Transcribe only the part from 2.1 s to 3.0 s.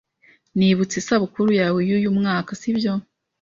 mwaka, sibyo?